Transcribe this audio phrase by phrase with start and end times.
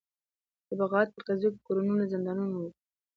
[0.67, 2.69] د بغاوت په قضیو کې کورونه زندانونه وو.